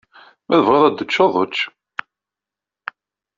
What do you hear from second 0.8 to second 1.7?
ad teččeḍ, ečč.